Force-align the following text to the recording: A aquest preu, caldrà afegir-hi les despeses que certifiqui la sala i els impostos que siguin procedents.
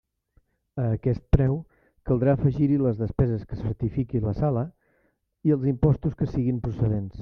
A 0.83 0.85
aquest 0.93 1.21
preu, 1.35 1.53
caldrà 2.11 2.33
afegir-hi 2.37 2.81
les 2.85 2.99
despeses 3.03 3.45
que 3.51 3.61
certifiqui 3.63 4.25
la 4.27 4.37
sala 4.43 4.67
i 5.51 5.59
els 5.59 5.73
impostos 5.79 6.21
que 6.23 6.35
siguin 6.37 6.65
procedents. 6.69 7.19